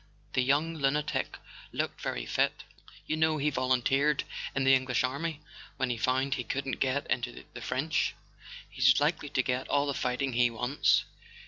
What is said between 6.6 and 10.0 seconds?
get into the French. He's likely to get all the